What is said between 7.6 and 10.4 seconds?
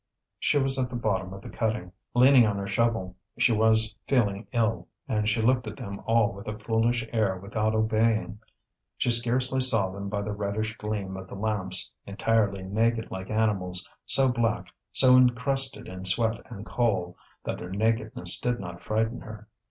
obeying. She scarcely saw them by the